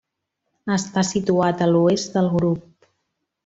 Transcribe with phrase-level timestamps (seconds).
[0.75, 2.93] Està situat a l'oest del grup.